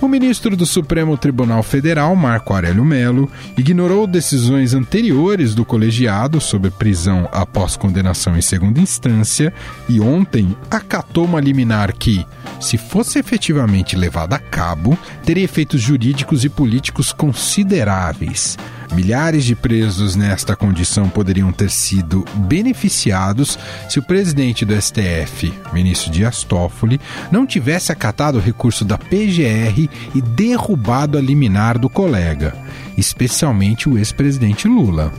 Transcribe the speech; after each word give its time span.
O 0.00 0.08
ministro 0.08 0.56
do 0.56 0.66
Supremo 0.66 1.16
Tribunal 1.16 1.62
Federal, 1.62 2.14
Marco 2.14 2.52
Aurélio 2.52 2.84
Melo, 2.84 3.30
ignorou 3.56 4.06
decisões 4.06 4.74
anteriores 4.74 5.54
do 5.54 5.64
colegiado 5.64 6.40
sobre 6.40 6.70
prisão 6.70 7.28
após 7.32 7.76
condenação 7.76 8.36
em 8.36 8.42
segunda 8.42 8.80
instância 8.80 9.52
e 9.88 10.00
ontem 10.00 10.54
acatou 10.70 11.24
uma 11.24 11.40
liminar 11.40 11.94
que, 11.94 12.26
se 12.60 12.76
fosse 12.76 13.18
efetivamente 13.18 13.96
levada 13.96 14.36
a 14.36 14.38
cabo, 14.38 14.98
teria 15.24 15.44
efeitos 15.44 15.80
jurídicos 15.80 16.44
e 16.44 16.48
políticos 16.48 17.12
consideráveis. 17.12 18.58
Milhares 18.94 19.44
de 19.44 19.56
presos 19.56 20.14
nesta 20.14 20.54
condição 20.54 21.08
poderiam 21.08 21.50
ter 21.52 21.68
sido 21.68 22.24
beneficiados 22.46 23.58
se 23.88 23.98
o 23.98 24.02
presidente 24.02 24.64
do 24.64 24.80
STF, 24.80 25.52
ministro 25.72 26.12
Dias 26.12 26.44
Toffoli, 26.44 27.00
não 27.30 27.44
tivesse 27.44 27.90
acatado 27.90 28.38
o 28.38 28.40
recurso 28.40 28.84
da 28.84 28.96
PGR 28.96 29.90
e 30.14 30.22
derrubado 30.22 31.18
a 31.18 31.20
liminar 31.20 31.76
do 31.76 31.90
colega, 31.90 32.54
especialmente 32.96 33.88
o 33.88 33.98
ex-presidente 33.98 34.68
Lula. 34.68 35.12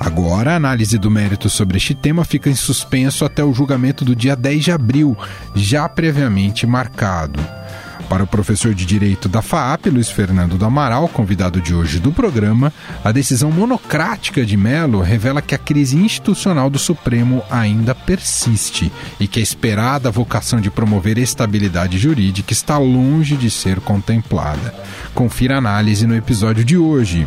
Agora, 0.00 0.54
a 0.54 0.56
análise 0.56 0.98
do 0.98 1.08
mérito 1.08 1.48
sobre 1.48 1.76
este 1.76 1.94
tema 1.94 2.24
fica 2.24 2.50
em 2.50 2.56
suspenso 2.56 3.24
até 3.24 3.44
o 3.44 3.54
julgamento 3.54 4.04
do 4.04 4.16
dia 4.16 4.34
10 4.34 4.64
de 4.64 4.72
abril, 4.72 5.16
já 5.54 5.88
previamente 5.88 6.66
marcado. 6.66 7.38
Para 8.12 8.24
o 8.24 8.26
professor 8.26 8.74
de 8.74 8.84
Direito 8.84 9.26
da 9.26 9.40
FAAP, 9.40 9.86
Luiz 9.86 10.10
Fernando 10.10 10.58
do 10.58 10.66
Amaral, 10.66 11.08
convidado 11.08 11.62
de 11.62 11.74
hoje 11.74 11.98
do 11.98 12.12
programa, 12.12 12.70
a 13.02 13.10
decisão 13.10 13.50
monocrática 13.50 14.44
de 14.44 14.54
Melo 14.54 15.00
revela 15.00 15.40
que 15.40 15.54
a 15.54 15.58
crise 15.58 15.96
institucional 15.96 16.68
do 16.68 16.78
Supremo 16.78 17.42
ainda 17.50 17.94
persiste 17.94 18.92
e 19.18 19.26
que 19.26 19.40
a 19.40 19.42
esperada 19.42 20.10
vocação 20.10 20.60
de 20.60 20.70
promover 20.70 21.16
estabilidade 21.16 21.96
jurídica 21.96 22.52
está 22.52 22.76
longe 22.76 23.34
de 23.34 23.48
ser 23.48 23.80
contemplada. 23.80 24.74
Confira 25.14 25.54
a 25.54 25.58
análise 25.58 26.06
no 26.06 26.14
episódio 26.14 26.66
de 26.66 26.76
hoje. 26.76 27.26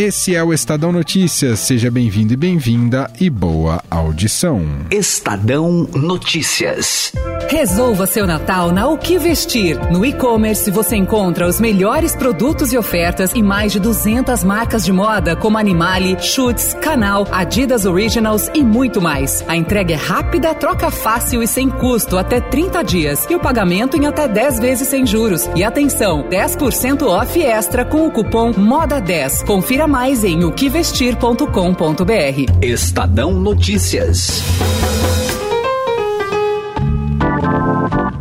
Esse 0.00 0.34
é 0.34 0.42
o 0.42 0.50
Estadão 0.50 0.90
Notícias. 0.92 1.60
Seja 1.60 1.90
bem-vindo 1.90 2.32
e 2.32 2.36
bem-vinda 2.36 3.10
e 3.20 3.28
boa 3.28 3.84
audição. 3.90 4.64
Estadão 4.90 5.86
Notícias. 5.94 7.12
Resolva 7.50 8.06
seu 8.06 8.26
Natal 8.26 8.72
na 8.72 8.88
O 8.88 8.96
que 8.96 9.18
Vestir. 9.18 9.76
No 9.90 10.02
e-commerce 10.02 10.70
você 10.70 10.96
encontra 10.96 11.46
os 11.46 11.60
melhores 11.60 12.16
produtos 12.16 12.72
e 12.72 12.78
ofertas 12.78 13.32
e 13.34 13.42
mais 13.42 13.72
de 13.72 13.80
200 13.80 14.42
marcas 14.42 14.86
de 14.86 14.92
moda 14.92 15.36
como 15.36 15.58
Animale, 15.58 16.16
Schutz, 16.18 16.72
Canal, 16.80 17.26
Adidas 17.30 17.84
Originals 17.84 18.48
e 18.54 18.62
muito 18.62 19.02
mais. 19.02 19.44
A 19.48 19.54
entrega 19.54 19.92
é 19.92 19.98
rápida, 19.98 20.54
troca 20.54 20.90
fácil 20.90 21.42
e 21.42 21.46
sem 21.46 21.68
custo 21.68 22.16
até 22.16 22.40
30 22.40 22.82
dias 22.82 23.26
e 23.28 23.34
o 23.34 23.40
pagamento 23.40 23.98
em 23.98 24.06
até 24.06 24.26
10 24.26 24.60
vezes 24.60 24.88
sem 24.88 25.04
juros. 25.04 25.46
E 25.54 25.62
atenção, 25.62 26.22
10% 26.30 27.02
off 27.02 27.42
extra 27.42 27.84
com 27.84 28.06
o 28.06 28.10
cupom 28.10 28.54
MODA10. 28.54 29.44
Confira 29.44 29.89
mais 29.90 30.22
em 30.22 30.44
oquevestir.com.br. 30.44 32.62
Estadão 32.62 33.32
Notícias. 33.32 34.40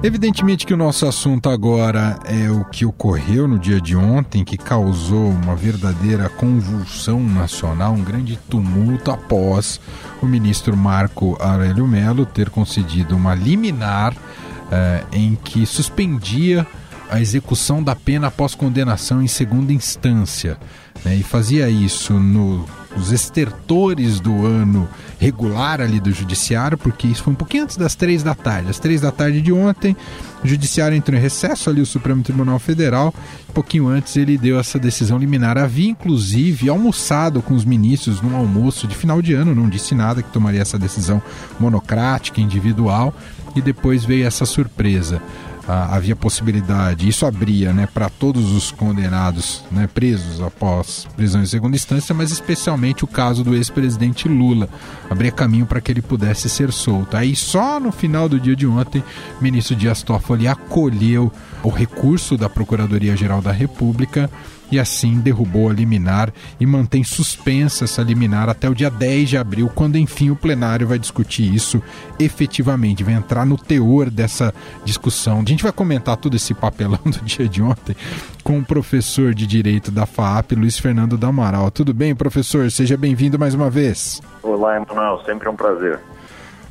Evidentemente 0.01 0.65
que 0.65 0.73
o 0.73 0.77
nosso 0.77 1.05
assunto 1.05 1.47
agora 1.47 2.17
é 2.25 2.49
o 2.49 2.65
que 2.65 2.85
ocorreu 2.85 3.47
no 3.47 3.59
dia 3.59 3.79
de 3.79 3.95
ontem, 3.95 4.43
que 4.43 4.57
causou 4.57 5.29
uma 5.29 5.55
verdadeira 5.55 6.27
convulsão 6.27 7.21
nacional, 7.21 7.93
um 7.93 8.03
grande 8.03 8.35
tumulto 8.49 9.11
após 9.11 9.79
o 10.23 10.25
ministro 10.25 10.75
Marco 10.75 11.37
Aurélio 11.39 11.87
Melo 11.87 12.25
ter 12.25 12.49
concedido 12.49 13.15
uma 13.15 13.35
liminar 13.35 14.15
eh, 14.71 15.03
em 15.11 15.35
que 15.35 15.67
suspendia 15.67 16.65
a 17.11 17.19
execução 17.19 17.83
da 17.83 17.95
pena 17.95 18.27
após 18.27 18.55
condenação 18.55 19.21
em 19.21 19.27
segunda 19.27 19.73
instância. 19.73 20.57
Né, 21.03 21.15
e 21.15 21.23
fazia 21.23 21.69
isso 21.69 22.13
nos 22.13 23.11
estertores 23.11 24.19
do 24.19 24.45
ano 24.45 24.87
regular 25.17 25.79
ali 25.79 25.99
do 25.99 26.11
judiciário, 26.11 26.77
porque 26.77 27.07
isso 27.07 27.23
foi 27.23 27.33
um 27.33 27.35
pouquinho 27.35 27.63
antes 27.63 27.77
das 27.77 27.95
três 27.95 28.23
da 28.23 28.35
tarde. 28.35 28.69
Às 28.69 28.79
três 28.79 29.01
da 29.01 29.11
tarde 29.11 29.41
de 29.41 29.51
ontem, 29.51 29.95
o 30.43 30.47
judiciário 30.47 30.95
entrou 30.95 31.17
em 31.17 31.21
recesso 31.21 31.69
ali, 31.69 31.81
o 31.81 31.85
Supremo 31.85 32.23
Tribunal 32.23 32.59
Federal. 32.59 33.13
Um 33.49 33.53
pouquinho 33.53 33.87
antes 33.87 34.15
ele 34.15 34.37
deu 34.37 34.59
essa 34.59 34.79
decisão 34.79 35.17
liminar. 35.17 35.57
Havia, 35.57 35.89
inclusive, 35.89 36.69
almoçado 36.69 37.41
com 37.41 37.53
os 37.53 37.65
ministros 37.65 38.21
num 38.21 38.35
almoço 38.35 38.87
de 38.87 38.95
final 38.95 39.21
de 39.21 39.33
ano, 39.33 39.55
não 39.55 39.69
disse 39.69 39.93
nada 39.93 40.23
que 40.23 40.31
tomaria 40.31 40.61
essa 40.61 40.79
decisão 40.79 41.21
monocrática, 41.59 42.41
individual, 42.41 43.13
e 43.55 43.61
depois 43.61 44.05
veio 44.05 44.25
essa 44.25 44.45
surpresa 44.45 45.21
ah, 45.71 45.95
havia 45.95 46.15
possibilidade, 46.15 47.07
isso 47.07 47.27
abria 47.27 47.71
né, 47.71 47.87
para 47.93 48.09
todos 48.09 48.53
os 48.53 48.71
condenados 48.71 49.63
né, 49.71 49.87
presos 49.87 50.41
após 50.41 51.07
prisão 51.15 51.43
em 51.43 51.45
segunda 51.45 51.75
instância, 51.75 52.15
mas 52.15 52.31
especialmente 52.31 53.03
o 53.03 53.07
caso 53.07 53.43
do 53.43 53.53
ex-presidente 53.53 54.27
Lula, 54.27 54.67
abria 55.07 55.31
caminho 55.31 55.67
para 55.67 55.79
que 55.79 55.91
ele 55.91 56.01
pudesse 56.01 56.49
ser 56.49 56.71
solto. 56.71 57.15
Aí 57.15 57.35
só 57.35 57.79
no 57.79 57.91
final 57.91 58.27
do 58.27 58.39
dia 58.39 58.55
de 58.55 58.65
ontem, 58.65 59.03
o 59.39 59.43
ministro 59.43 59.75
Dias 59.75 60.01
Toffoli 60.01 60.47
acolheu 60.47 61.31
o 61.61 61.69
recurso 61.69 62.35
da 62.35 62.49
Procuradoria-Geral 62.49 63.39
da 63.39 63.51
República 63.51 64.27
e 64.71 64.79
assim 64.79 65.19
derrubou 65.19 65.69
a 65.69 65.73
liminar 65.73 66.33
e 66.59 66.65
mantém 66.65 67.03
suspensa 67.03 67.85
essa 67.85 68.01
liminar 68.01 68.49
até 68.49 68.69
o 68.69 68.75
dia 68.75 68.89
10 68.89 69.29
de 69.29 69.37
abril, 69.37 69.71
quando 69.73 69.97
enfim 69.97 70.29
o 70.29 70.35
plenário 70.35 70.87
vai 70.87 70.99
discutir 70.99 71.53
isso 71.53 71.81
efetivamente, 72.19 73.03
vai 73.03 73.13
entrar 73.13 73.45
no 73.45 73.57
teor 73.57 74.09
dessa 74.09 74.53
discussão. 74.83 75.39
A 75.39 75.45
gente 75.45 75.63
vai 75.63 75.71
comentar 75.71 76.17
todo 76.17 76.35
esse 76.35 76.53
papelão 76.53 76.99
do 77.05 77.19
dia 77.23 77.47
de 77.47 77.61
ontem 77.61 77.95
com 78.43 78.59
o 78.59 78.65
professor 78.65 79.33
de 79.33 79.45
Direito 79.45 79.91
da 79.91 80.05
FAAP, 80.05 80.53
Luiz 80.53 80.77
Fernando 80.77 81.17
da 81.17 81.27
Amaral. 81.27 81.69
Tudo 81.71 81.93
bem, 81.93 82.15
professor? 82.15 82.69
Seja 82.71 82.97
bem-vindo 82.97 83.37
mais 83.37 83.53
uma 83.53 83.69
vez. 83.69 84.21
Olá, 84.41 84.77
Emanuel. 84.77 85.21
Sempre 85.25 85.49
um 85.49 85.55
prazer. 85.55 85.99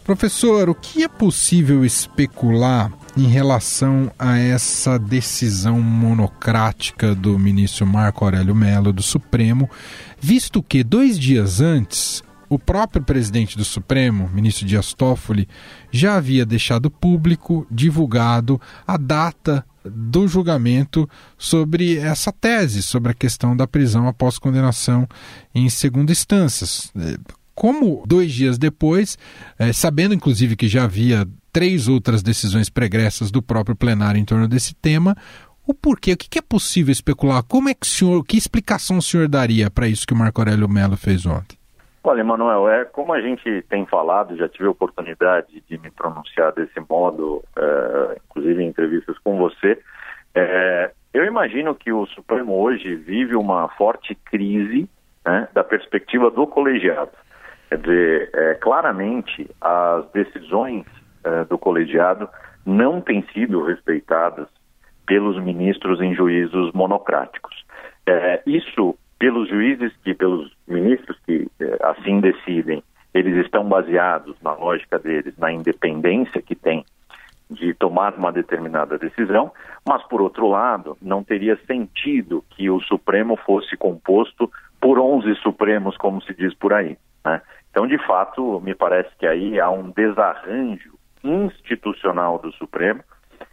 Professor, 0.05 0.71
o 0.71 0.75
que 0.75 1.05
é 1.05 1.09
possível 1.09 1.85
especular 1.85 2.91
em 3.19 3.27
relação 3.27 4.13
a 4.17 4.39
essa 4.39 4.97
decisão 4.97 5.81
monocrática 5.81 7.17
do 7.17 7.37
ministro 7.37 7.85
Marco 7.85 8.25
Aurélio 8.25 8.55
Mello 8.55 8.93
do 8.93 9.03
Supremo, 9.03 9.69
visto 10.21 10.63
que 10.63 10.85
dois 10.85 11.19
dias 11.19 11.61
antes 11.61 12.23
o 12.49 12.61
próprio 12.61 13.03
presidente 13.03 13.59
do 13.59 13.65
Supremo, 13.65 14.31
ministro 14.33 14.65
Dias 14.65 14.95
Toffoli, 14.95 15.49
já 15.91 16.15
havia 16.15 16.47
deixado 16.47 16.91
público, 16.91 17.67
divulgado 17.69 18.61
a 18.87 18.97
data 18.97 19.67
do 19.85 20.29
julgamento 20.29 21.09
sobre 21.37 21.99
essa 21.99 22.31
tese, 22.31 22.83
sobre 22.83 23.11
a 23.11 23.15
questão 23.15 23.57
da 23.57 23.67
prisão 23.67 24.07
após 24.07 24.39
condenação 24.39 25.09
em 25.53 25.69
segunda 25.69 26.13
instância. 26.13 26.67
Como 27.53 28.05
dois 28.07 28.33
dias 28.33 28.57
depois, 28.59 29.19
é, 29.59 29.73
sabendo 29.73 30.15
inclusive 30.15 30.55
que 30.55 30.69
já 30.69 30.85
havia 30.85 31.27
três 31.53 31.89
outras 31.89 32.23
decisões 32.23 32.71
pregressas 32.71 33.31
do 33.31 33.43
próprio 33.43 33.77
plenário 33.77 34.21
em 34.21 34.25
torno 34.25 34.49
desse 34.49 34.75
tema, 34.75 35.17
o 35.67 35.75
porquê, 35.75 36.13
o 36.13 36.17
que 36.17 36.39
é 36.39 36.43
possível 36.43 36.91
especular? 36.91 37.43
Como 37.43 37.69
é 37.69 37.75
que 37.75 37.85
o 37.85 37.87
senhor, 37.87 38.25
que 38.25 38.39
explicação 38.39 38.99
o 38.99 39.03
senhor 39.03 39.29
daria 39.29 39.71
para 39.71 39.87
isso 39.87 40.07
que 40.07 40.15
o 40.15 40.17
Marco 40.17 40.41
Aurélio 40.41 40.69
Mello 40.69 40.97
fez 40.97 41.27
ontem? 41.27 41.59
Olha, 42.03 42.21
Emanuel, 42.21 42.69
é, 42.71 42.85
como 42.87 43.13
a 43.13 43.21
gente 43.21 43.63
tem 43.69 43.85
falado, 43.85 44.35
já 44.35 44.49
tive 44.49 44.67
a 44.67 44.71
oportunidade 44.71 45.63
de 45.69 45.79
me 45.79 45.91
pronunciar 45.91 46.53
desse 46.53 46.81
modo, 46.89 47.45
é, 47.55 48.19
inclusive 48.25 48.63
em 48.63 48.69
entrevistas 48.69 49.19
com 49.19 49.37
você, 49.37 49.79
é, 50.35 50.91
eu 51.13 51.25
imagino 51.25 51.75
que 51.75 51.93
o 51.93 52.07
Supremo 52.07 52.55
hoje 52.63 52.95
vive 52.95 53.35
uma 53.37 53.69
forte 53.71 54.15
crise 54.15 54.89
né, 55.27 55.49
da 55.53 55.63
perspectiva 55.63 56.31
do 56.31 56.47
colegiado. 56.47 57.11
Quer 57.69 57.79
dizer, 57.79 58.31
é, 58.33 58.55
claramente 58.55 59.51
as 59.61 60.11
decisões 60.13 60.87
é, 61.25 61.45
do 61.45 61.59
colegiado 61.59 62.29
não 62.65 63.01
têm 63.01 63.25
sido 63.33 63.63
respeitadas 63.63 64.47
pelos 65.07 65.43
ministros 65.43 66.01
em 66.01 66.15
juízos 66.15 66.73
monocráticos. 66.73 67.65
É, 68.07 68.43
isso, 68.47 68.95
pelos 69.19 69.49
juízes 69.49 69.93
que, 70.05 70.15
pelos 70.15 70.53
ministros 70.67 71.19
que 71.25 71.49
é, 71.61 71.79
assim 71.83 72.21
decidem, 72.21 72.83
eles 73.15 73.45
estão 73.45 73.65
baseados 73.67 74.37
na 74.43 74.53
lógica 74.53 74.99
deles, 74.99 75.37
na 75.39 75.51
independência 75.51 76.43
que 76.43 76.55
tem 76.55 76.85
de 77.51 77.73
tomar 77.73 78.15
uma 78.15 78.31
determinada 78.31 78.99
decisão, 78.99 79.51
mas, 79.87 80.03
por 80.05 80.21
outro 80.21 80.49
lado, 80.49 80.99
não 81.01 81.25
teria 81.25 81.57
sentido 81.67 82.45
que 82.51 82.69
o 82.69 82.81
Supremo 82.81 83.37
fosse 83.37 83.77
composto 83.77 84.51
por 84.79 84.99
11 84.99 85.35
Supremos, 85.37 85.97
como 85.97 86.23
se 86.23 86.35
diz 86.35 86.53
por 86.55 86.75
aí. 86.75 86.99
Né? 87.25 87.41
Então, 87.71 87.87
de 87.87 87.99
fato, 88.07 88.61
me 88.61 88.75
parece 88.75 89.09
que 89.19 89.27
aí 89.27 89.59
há 89.59 89.71
um 89.71 89.91
desarranjo 89.91 90.98
institucional 91.29 92.39
do 92.39 92.53
Supremo, 92.53 93.03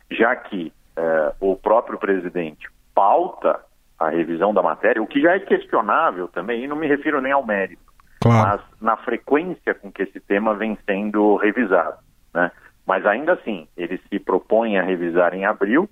já 0.10 0.36
que 0.36 0.72
eh, 0.98 1.34
o 1.40 1.56
próprio 1.56 1.98
presidente 1.98 2.68
pauta 2.94 3.60
a 4.00 4.10
revisão 4.10 4.54
da 4.54 4.62
matéria, 4.62 5.02
o 5.02 5.08
que 5.08 5.22
já 5.22 5.36
é 5.36 5.40
questionável 5.40 6.28
também, 6.28 6.64
e 6.64 6.68
não 6.68 6.76
me 6.76 6.88
refiro 6.88 7.22
nem 7.22 7.32
ao 7.32 7.46
mérito, 7.46 7.82
claro. 8.22 8.48
mas 8.50 8.62
na 8.82 8.98
frequência 8.98 9.74
com 9.74 9.92
que 9.92 10.04
esse 10.04 10.20
tema 10.20 10.54
vem 10.54 10.78
sendo 10.86 11.36
revisado. 11.38 11.98
Né? 12.34 12.52
Mas 12.86 13.06
ainda 13.06 13.34
assim, 13.34 13.68
ele 13.76 14.00
se 14.10 14.20
propõe 14.20 14.78
a 14.78 14.84
revisar 14.84 15.34
em 15.34 15.46
abril 15.46 15.90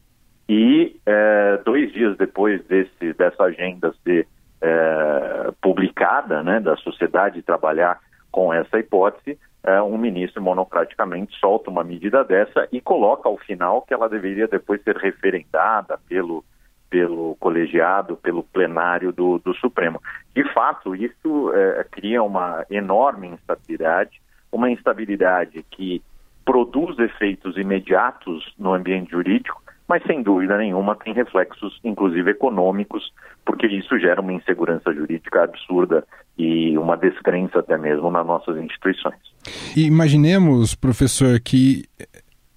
e 0.48 1.00
eh, 1.06 1.62
dois 1.66 1.92
dias 1.94 2.18
depois 2.18 2.64
desse, 2.66 3.14
dessa 3.14 3.44
agenda 3.44 3.94
ser 4.04 4.28
eh, 4.62 5.52
publicada, 5.62 6.44
né, 6.44 6.60
da 6.60 6.76
sociedade 6.78 7.42
trabalhar 7.42 8.00
com 8.32 8.54
essa 8.54 8.80
hipótese, 8.80 9.40
um 9.84 9.98
ministro 9.98 10.42
monocraticamente 10.42 11.38
solta 11.40 11.70
uma 11.70 11.84
medida 11.84 12.24
dessa 12.24 12.68
e 12.72 12.82
coloca 12.82 13.30
ao 13.30 13.38
final 13.38 13.82
que 13.82 13.94
ela 13.94 14.10
deveria 14.10 14.48
depois 14.48 14.82
ser 14.84 14.98
referendada 14.98 15.98
pelo, 16.10 16.44
pelo 16.90 17.36
colegiado, 17.40 18.18
pelo 18.18 18.44
plenário 18.44 19.12
do, 19.12 19.40
do 19.40 19.54
Supremo. 19.56 20.02
De 20.36 20.44
fato, 20.54 20.96
isso 20.96 21.52
é, 21.54 21.86
cria 21.90 22.22
uma 22.22 22.66
enorme 22.70 23.30
instabilidade, 23.30 24.22
uma 24.52 24.70
instabilidade 24.70 25.66
que 25.72 26.04
produz 26.46 27.00
efeitos 27.00 27.58
imediatos 27.58 28.54
no 28.60 28.74
ambiente 28.74 29.12
jurídico, 29.12 29.62
mas 29.88 30.04
sem 30.04 30.22
dúvida 30.22 30.58
nenhuma 30.58 30.96
tem 30.96 31.14
reflexos, 31.14 31.80
inclusive 31.84 32.32
econômicos, 32.32 33.14
porque 33.46 33.68
isso 33.68 33.98
gera 33.98 34.22
uma 34.22 34.34
insegurança 34.34 34.94
jurídica 34.94 35.44
absurda 35.44 36.06
e 36.38 36.78
uma 36.78 36.96
descrença 36.98 37.60
até 37.60 37.78
mesmo 37.78 38.12
nas 38.12 38.26
nossas 38.26 38.58
instituições. 38.58 39.33
E 39.76 39.86
imaginemos, 39.86 40.76
professor, 40.76 41.40
que 41.40 41.86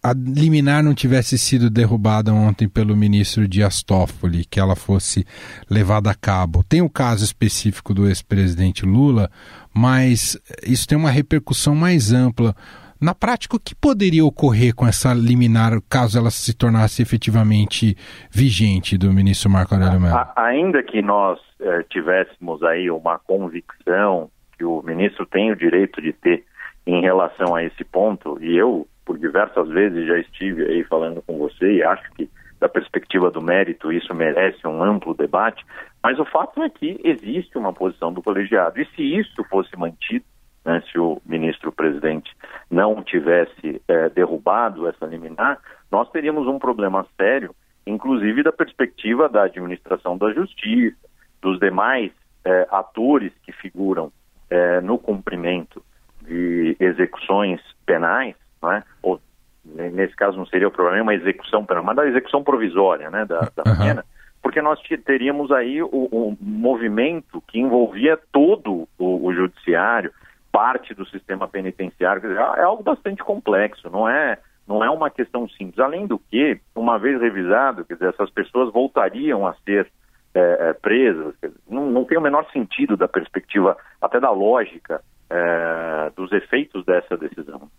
a 0.07 0.13
liminar 0.13 0.85
não 0.85 0.95
tivesse 0.95 1.37
sido 1.37 1.69
derrubada 1.69 2.33
ontem 2.33 2.69
pelo 2.69 2.97
ministro 2.97 3.49
Dias 3.49 3.83
Toffoli, 3.83 4.45
que 4.45 4.61
ela 4.61 4.77
fosse 4.77 5.25
levada 5.69 6.09
a 6.11 6.15
cabo. 6.15 6.63
Tem 6.63 6.81
o 6.81 6.89
caso 6.89 7.25
específico 7.25 7.93
do 7.93 8.07
ex-presidente 8.07 8.87
Lula, 8.87 9.29
mas 9.75 10.41
isso 10.65 10.87
tem 10.87 10.97
uma 10.97 11.11
repercussão 11.11 11.75
mais 11.75 12.13
ampla. 12.13 12.55
Na 13.01 13.17
prática, 13.17 13.57
o 13.57 13.61
que 13.61 13.75
poderia 13.75 14.25
ocorrer 14.25 14.75
com 14.77 14.87
essa 14.87 15.13
liminar 15.13 15.73
caso 15.91 16.17
ela 16.17 16.31
se 16.31 16.57
tornasse 16.57 17.03
efetivamente 17.03 17.97
vigente 18.31 18.97
do 18.97 19.13
ministro 19.13 19.51
Marco 19.51 19.75
Aurélio 19.75 20.01
Mello? 20.01 20.27
Ainda 20.37 20.85
que 20.85 21.03
nós 21.03 21.39
eh, 21.61 21.85
tivéssemos 21.91 22.63
aí 22.63 22.89
uma 22.91 23.19
convicção 23.19 24.31
que 24.57 24.65
o 24.65 24.83
ministro 24.83 25.27
tem 25.27 25.51
o 25.51 25.57
direito 25.57 26.01
de 26.01 26.13
ter 26.13 26.45
em 26.87 27.01
relação 27.01 27.55
a 27.55 27.65
esse 27.65 27.85
ponto, 27.85 28.39
e 28.41 28.57
eu, 28.57 28.87
por 29.05 29.19
diversas 29.19 29.69
vezes, 29.69 30.07
já 30.07 30.19
estive 30.19 30.65
aí 30.65 30.85
falando 30.85 31.21
com 31.23 31.37
você 31.37 31.75
e 31.75 31.83
acho 31.83 32.09
que, 32.13 32.31
da 32.61 32.69
perspectiva 32.69 33.31
do 33.31 33.43
mérito, 33.43 33.93
isso 33.93 34.15
merece 34.15 34.67
um 34.67 34.83
amplo 34.83 35.13
debate, 35.13 35.65
mas 36.03 36.19
o 36.19 36.25
fato 36.25 36.63
é 36.63 36.71
que 36.71 37.01
existe 37.03 37.59
uma 37.59 37.73
posição 37.73 38.13
do 38.13 38.23
colegiado, 38.23 38.81
e 38.81 38.87
se 38.95 39.03
isso 39.03 39.43
fosse 39.45 39.77
mantido, 39.77 40.25
né, 40.65 40.83
se 40.91 40.99
o 40.99 41.21
ministro-presidente 41.25 42.31
não 42.71 43.03
tivesse 43.03 43.81
é, 43.87 44.09
derrubado 44.09 44.89
essa 44.89 45.07
liminar, 45.07 45.59
nós 45.91 46.11
teríamos 46.11 46.47
um 46.47 46.59
problema 46.59 47.07
sério, 47.17 47.55
inclusive 47.87 48.43
da 48.43 48.53
perspectiva 48.53 49.29
da 49.29 49.45
administração 49.45 50.17
da 50.17 50.33
justiça, 50.33 50.97
dos 51.41 51.61
demais 51.61 52.11
é, 52.45 52.67
atores 52.71 53.33
que 53.45 53.53
figuram 53.53 54.11
é, 54.51 54.81
no 54.81 54.99
cumprimento 54.99 55.83
de 56.27 56.77
execuções 56.81 57.61
penais, 57.85 58.35
é? 58.65 58.83
ou 59.03 59.21
nesse 59.65 60.15
caso 60.15 60.37
não 60.37 60.47
seria 60.47 60.69
o 60.69 60.71
problema 60.71 61.03
uma 61.03 61.15
execução 61.15 61.65
penal, 61.65 61.83
mas 61.83 61.97
da 61.97 62.07
execução 62.07 62.43
provisória 62.43 63.11
né, 63.11 63.25
da, 63.25 63.51
da 63.55 63.71
uhum. 63.71 63.79
pena, 63.79 64.05
porque 64.43 64.63
nós 64.63 64.81
teríamos 65.05 65.51
aí 65.51 65.83
o, 65.83 65.89
o, 65.89 66.37
movimento 66.41 67.43
que 67.49 67.59
envolvia 67.59 68.19
todo 68.33 68.89
o, 68.99 69.27
o 69.27 69.35
judiciário, 69.35 70.13
parte 70.53 70.95
do 70.95 71.05
sistema 71.07 71.49
penitenciário, 71.49 72.33
é 72.33 72.63
algo 72.63 72.83
bastante 72.83 73.23
complexo, 73.23 73.91
não 73.91 74.09
é, 74.09 74.39
não 74.67 74.85
é 74.85 74.91
uma 74.91 75.11
questão 75.11 75.49
simples. 75.49 75.79
Além 75.79 76.07
do 76.07 76.19
que, 76.19 76.61
uma 76.75 76.99
vez 76.99 77.21
revisado, 77.21 77.85
quer 77.85 77.95
dizer, 77.95 78.09
essas 78.11 78.31
pessoas 78.31 78.73
voltariam 78.73 79.47
a 79.47 79.55
ser 79.65 79.91
é, 80.33 80.69
é, 80.69 80.73
presas, 80.75 81.35
dizer, 81.35 81.53
não, 81.69 81.87
não 81.91 82.05
tem 82.05 82.17
o 82.17 82.23
menor 82.23 82.47
sentido 82.53 82.97
da 82.97 83.09
perspectiva, 83.09 83.77
até 84.01 84.21
da 84.21 84.31
lógica 84.31 85.03
é, 85.31 86.11
dos 86.17 86.31
efeitos 86.33 86.85
dessa 86.85 87.17
decisão. 87.17 87.71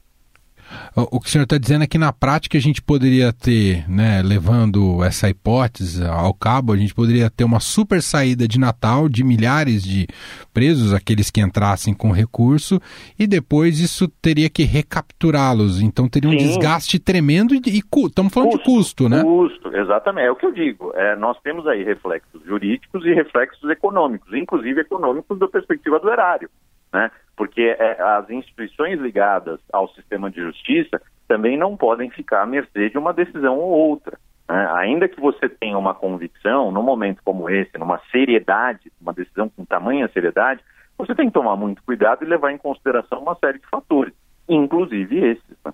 O 0.95 1.19
que 1.19 1.27
o 1.27 1.29
senhor 1.29 1.44
está 1.44 1.57
dizendo 1.57 1.83
é 1.83 1.88
que 1.88 1.97
na 1.97 2.11
prática 2.11 2.57
a 2.57 2.61
gente 2.61 2.81
poderia 2.81 3.31
ter, 3.31 3.89
né, 3.89 4.21
levando 4.21 5.03
essa 5.03 5.29
hipótese 5.29 6.03
ao 6.05 6.33
cabo, 6.33 6.73
a 6.73 6.77
gente 6.77 6.94
poderia 6.94 7.29
ter 7.29 7.44
uma 7.44 7.59
super 7.59 8.01
saída 8.01 8.47
de 8.47 8.59
Natal 8.59 9.07
de 9.07 9.23
milhares 9.23 9.83
de 9.83 10.07
presos, 10.53 10.94
aqueles 10.94 11.29
que 11.29 11.39
entrassem 11.39 11.94
com 11.94 12.11
recurso, 12.11 12.81
e 13.17 13.27
depois 13.27 13.79
isso 13.79 14.07
teria 14.21 14.49
que 14.49 14.63
recapturá-los. 14.63 15.81
Então 15.81 16.09
teria 16.09 16.29
um 16.29 16.38
Sim. 16.38 16.45
desgaste 16.45 16.99
tremendo 16.99 17.53
e, 17.53 17.61
e 17.65 17.79
estamos 18.05 18.33
falando 18.33 18.51
custo, 18.51 18.63
de 18.63 18.75
custo, 18.75 19.09
né? 19.09 19.23
Custo, 19.23 19.75
exatamente. 19.75 20.27
É 20.27 20.31
o 20.31 20.35
que 20.35 20.45
eu 20.45 20.51
digo. 20.51 20.91
É, 20.95 21.15
nós 21.15 21.39
temos 21.41 21.65
aí 21.67 21.83
reflexos 21.83 22.44
jurídicos 22.44 23.05
e 23.05 23.13
reflexos 23.13 23.69
econômicos, 23.69 24.33
inclusive 24.33 24.81
econômicos 24.81 25.39
da 25.39 25.47
perspectiva 25.47 25.99
do 25.99 26.09
erário 26.09 26.49
né? 26.94 27.11
Porque 27.38 27.62
é, 27.62 28.01
as 28.01 28.30
instituições 28.30 29.00
ligadas 29.00 29.60
ao 29.72 29.88
sistema 29.94 30.30
de 30.30 30.42
justiça 30.42 31.00
também 31.28 31.56
não 31.56 31.78
podem 31.78 32.10
ficar 32.10 32.42
à 32.42 32.45
mercê 32.45 32.89
de 32.89 32.98
uma 32.98 33.13
decisão 33.13 33.57
ou 33.57 33.69
outra. 33.69 34.18
Né? 34.50 34.69
Ainda 34.74 35.07
que 35.07 35.22
você 35.22 35.48
tenha 35.48 35.78
uma 35.78 35.94
convicção, 35.94 36.72
num 36.72 36.81
momento 36.81 37.22
como 37.24 37.50
esse, 37.50 37.78
numa 37.78 38.01
seriedade, 38.12 38.92
uma 39.00 39.13
decisão 39.13 39.48
com 39.50 39.63
tamanha 39.63 40.10
seriedade, 40.12 40.62
você 40.98 41.13
tem 41.13 41.28
que 41.28 41.34
tomar 41.34 41.56
muito 41.56 41.84
cuidado 41.84 42.24
e 42.24 42.28
levar 42.28 42.51
em 42.51 42.57
consideração 42.57 43.22
uma 43.22 43.36
série 43.36 43.60
de 43.60 43.68
fatores, 43.68 44.13
inclusive 44.50 45.31
esses. 45.31 45.57
Né? 45.63 45.74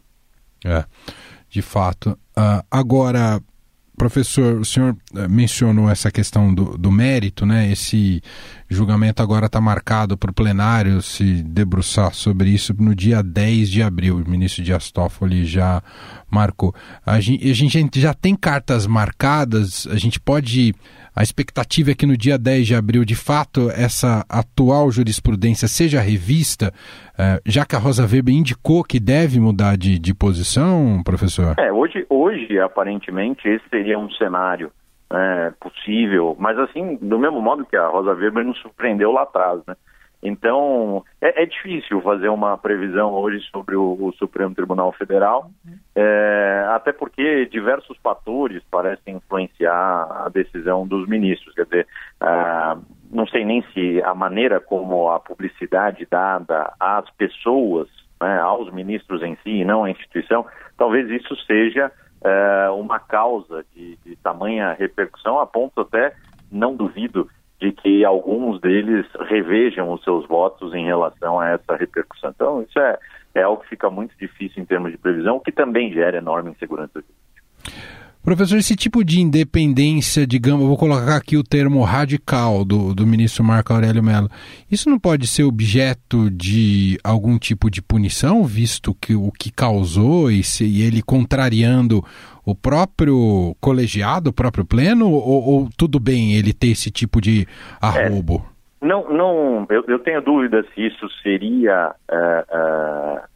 É, 0.65 0.85
de 1.49 1.61
fato. 1.61 2.11
Uh, 2.37 2.65
agora, 2.69 3.39
Professor, 3.97 4.59
o 4.59 4.65
senhor 4.65 4.97
eh, 5.15 5.27
mencionou 5.27 5.87
essa 5.87 6.09
questão 6.09 6.53
do, 6.53 6.77
do 6.77 6.91
mérito, 6.91 7.45
né? 7.45 7.71
Esse 7.71 8.21
julgamento 8.73 9.21
agora 9.21 9.45
está 9.45 9.61
marcado 9.61 10.17
para 10.17 10.31
o 10.31 10.33
plenário 10.33 11.01
se 11.01 11.43
debruçar 11.43 12.13
sobre 12.13 12.49
isso 12.49 12.73
no 12.77 12.93
dia 12.93 13.21
10 13.21 13.69
de 13.69 13.81
abril. 13.81 14.17
O 14.17 14.29
ministro 14.29 14.63
Dias 14.63 14.91
Toffoli 14.91 15.45
já 15.45 15.81
marcou. 16.29 16.73
A 17.05 17.19
gente, 17.19 17.49
a 17.49 17.53
gente 17.53 17.99
já 17.99 18.13
tem 18.13 18.35
cartas 18.35 18.85
marcadas, 18.87 19.87
a 19.87 19.97
gente 19.97 20.19
pode. 20.19 20.73
A 21.15 21.21
expectativa 21.21 21.91
é 21.91 21.93
que 21.93 22.07
no 22.07 22.17
dia 22.17 22.37
10 22.39 22.65
de 22.65 22.75
abril, 22.75 23.05
de 23.05 23.15
fato, 23.15 23.69
essa 23.69 24.25
atual 24.27 24.89
jurisprudência 24.89 25.67
seja 25.67 26.01
revista, 26.01 26.73
eh, 27.17 27.39
já 27.45 27.65
que 27.65 27.75
a 27.75 27.79
Rosa 27.79 28.07
Weber 28.07 28.33
indicou 28.33 28.83
que 28.83 28.99
deve 28.99 29.39
mudar 29.39 29.77
de, 29.77 29.99
de 29.99 30.13
posição, 30.13 31.01
professor? 31.05 31.53
É, 31.59 31.71
hoje, 31.71 32.03
hoje, 32.09 32.59
aparentemente, 32.59 33.47
esse 33.47 33.63
seria 33.69 33.99
um 33.99 34.09
cenário 34.11 34.71
né, 35.13 35.53
possível, 35.59 36.35
mas 36.39 36.57
assim, 36.57 36.95
do 36.95 37.19
mesmo 37.19 37.39
modo 37.39 37.67
que 37.67 37.77
a 37.77 37.85
Rosa 37.85 38.15
Weber 38.15 38.43
nos 38.43 38.59
surpreendeu 38.59 39.11
lá 39.11 39.21
atrás, 39.21 39.61
né? 39.67 39.75
Então, 40.25 41.03
é, 41.21 41.43
é, 41.43 41.45
difícil 41.45 42.01
fazer 42.01 42.29
uma 42.29 42.57
previsão 42.57 43.11
hoje 43.13 43.41
sobre 43.51 43.75
o, 43.75 43.95
o 43.99 44.13
Supremo 44.13 44.55
Tribunal 44.55 44.91
Federal, 44.93 45.51
é, 45.93 46.65
até 46.69 46.93
porque 46.93 47.45
diversos 47.47 47.97
fatores 47.97 48.63
parecem 48.71 49.17
influenciar 49.17 50.23
a 50.25 50.29
decisão 50.29 50.87
dos 50.87 51.07
ministros. 51.09 51.53
Quer 51.53 51.65
dizer, 51.65 51.87
ah, 52.21 52.77
não 53.11 53.27
sei 53.27 53.43
nem 53.43 53.61
se 53.73 54.01
a 54.01 54.15
maneira 54.15 54.61
como 54.61 55.11
a 55.11 55.19
publicidade 55.19 56.07
dada 56.09 56.73
às 56.79 57.07
pessoas, 57.11 57.89
né, 58.21 58.39
aos 58.39 58.71
ministros 58.71 59.21
em 59.21 59.35
si, 59.43 59.49
e 59.49 59.65
não 59.65 59.83
à 59.83 59.91
instituição, 59.91 60.45
talvez 60.77 61.09
isso 61.09 61.35
seja 61.45 61.91
é, 62.23 62.69
uma 62.69 62.99
causa 62.99 63.65
de, 63.75 63.97
de 64.05 64.15
tamanha 64.17 64.73
repercussão, 64.73 65.39
a 65.39 65.45
ponto 65.45 65.81
até, 65.81 66.15
não 66.51 66.75
duvido, 66.75 67.29
de 67.59 67.71
que 67.71 68.03
alguns 68.03 68.59
deles 68.59 69.05
revejam 69.29 69.91
os 69.91 70.03
seus 70.03 70.27
votos 70.27 70.73
em 70.73 70.85
relação 70.85 71.39
a 71.39 71.49
essa 71.49 71.75
repercussão. 71.75 72.31
Então, 72.31 72.61
isso 72.61 72.77
é, 72.79 72.97
é 73.35 73.43
algo 73.43 73.61
que 73.63 73.69
fica 73.69 73.89
muito 73.89 74.13
difícil 74.17 74.61
em 74.61 74.65
termos 74.65 74.91
de 74.91 74.97
previsão, 74.97 75.37
o 75.37 75.39
que 75.39 75.51
também 75.51 75.91
gera 75.93 76.17
enorme 76.17 76.51
insegurança 76.51 76.93
jurídica. 76.95 77.23
Professor, 78.23 78.57
esse 78.57 78.73
tipo 78.73 79.03
de 79.03 79.19
independência, 79.19 80.25
digamos, 80.25 80.65
vou 80.65 80.77
colocar 80.77 81.17
aqui 81.17 81.35
o 81.35 81.43
termo 81.43 81.81
radical 81.83 82.63
do, 82.63 82.95
do 82.95 83.05
ministro 83.05 83.43
Marco 83.43 83.73
Aurélio 83.73 84.01
Mello, 84.01 84.29
isso 84.71 84.89
não 84.89 84.97
pode 84.97 85.27
ser 85.27 85.43
objeto 85.43 86.31
de 86.31 86.97
algum 87.03 87.37
tipo 87.37 87.69
de 87.69 87.81
punição, 87.81 88.45
visto 88.45 88.95
que 88.95 89.13
o 89.13 89.29
que 89.29 89.51
causou 89.51 90.31
e, 90.31 90.41
se, 90.41 90.63
e 90.63 90.83
ele 90.83 91.01
contrariando 91.01 92.01
o 92.45 92.55
próprio 92.55 93.53
colegiado, 93.59 94.29
o 94.29 94.33
próprio 94.33 94.63
pleno, 94.63 95.11
ou, 95.11 95.45
ou, 95.45 95.69
tudo 95.77 95.99
bem 95.99 96.33
ele 96.33 96.53
ter 96.53 96.67
esse 96.67 96.89
tipo 96.89 97.19
de 97.19 97.45
arrobo? 97.81 98.45
É, 98.81 98.85
não, 98.87 99.09
não 99.11 99.67
eu, 99.69 99.83
eu, 99.85 99.99
tenho 99.99 100.21
dúvida 100.21 100.65
se 100.73 100.87
isso 100.87 101.09
seria. 101.21 101.93
É, 102.09 102.45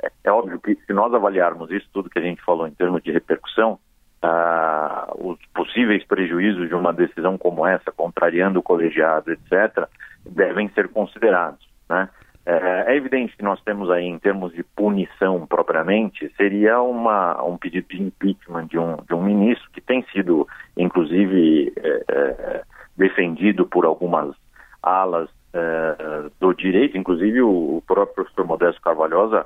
é, 0.04 0.12
é 0.24 0.32
óbvio 0.32 0.62
que 0.62 0.76
se 0.86 0.94
nós 0.94 1.14
avaliarmos 1.14 1.70
isso 1.72 1.90
tudo 1.92 2.10
que 2.10 2.20
a 2.20 2.22
gente 2.22 2.42
falou 2.42 2.66
em 2.66 2.72
termos 2.72 3.04
de 3.04 3.12
repercussão, 3.12 3.78
ah, 4.22 5.14
os 5.16 5.38
possíveis 5.54 6.04
prejuízos 6.06 6.68
de 6.68 6.76
uma 6.76 6.94
decisão 6.94 7.38
como 7.38 7.66
essa, 7.66 7.92
contrariando 7.92 8.60
o 8.60 8.64
colegiado, 8.64 9.32
etc., 9.32 9.88
devem 10.26 10.70
ser 10.70 10.90
considerados. 10.90 11.68
Né? 11.90 12.10
É, 12.46 12.94
é, 12.94 12.96
evidente 12.96 13.36
que 13.36 13.44
nós 13.44 13.62
temos 13.64 13.92
aí, 13.92 14.06
em 14.06 14.18
termos 14.18 14.54
de 14.54 14.64
punição 14.64 15.46
propriamente, 15.46 16.32
seria 16.38 16.82
uma, 16.82 17.44
um 17.44 17.58
pedido 17.58 17.88
de 17.90 18.02
impeachment 18.02 18.68
de 18.68 18.80
um, 18.80 18.96
de 19.06 19.14
um 19.14 19.22
ministro 19.22 19.70
que 19.72 19.82
tem 19.82 20.02
sido, 20.14 20.48
inclusive, 20.78 21.74
é, 21.76 22.04
é, 22.10 22.64
defendido 22.96 23.66
por 23.68 23.86
algumas 23.86 24.34
alas 24.82 25.30
é, 25.54 26.30
do 26.40 26.54
direito, 26.54 26.98
inclusive 26.98 27.42
o, 27.42 27.78
o 27.78 27.84
próprio 27.86 28.16
professor 28.16 28.46
Modesto 28.46 28.82
Carvalhosa 28.82 29.46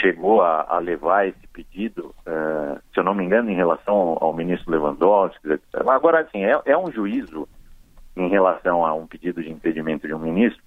chegou 0.00 0.42
a, 0.42 0.66
a 0.68 0.78
levar 0.78 1.26
esse 1.26 1.46
pedido, 1.52 2.14
uh, 2.26 2.80
se 2.92 2.98
eu 2.98 3.04
não 3.04 3.14
me 3.14 3.24
engano, 3.24 3.50
em 3.50 3.54
relação 3.54 4.16
ao, 4.20 4.32
ministro 4.32 4.70
Lewandowski. 4.70 5.52
Etc. 5.52 5.64
Agora, 5.86 6.20
assim, 6.20 6.44
é, 6.44 6.60
é, 6.64 6.76
um 6.76 6.90
juízo 6.90 7.48
em 8.16 8.28
relação 8.28 8.84
a 8.84 8.94
um 8.94 9.06
pedido 9.06 9.42
de 9.42 9.50
impedimento 9.50 10.06
de 10.06 10.14
um 10.14 10.18
ministro 10.18 10.62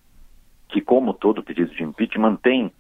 que, 0.70 0.82
como 0.82 1.14
todo 1.14 1.44
pedido 1.44 1.74
de 1.74 1.84
impeachment, 1.84 2.38
tem 2.38 2.72